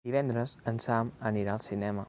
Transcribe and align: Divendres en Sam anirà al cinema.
Divendres 0.09 0.53
en 0.71 0.79
Sam 0.85 1.11
anirà 1.31 1.59
al 1.59 1.65
cinema. 1.69 1.99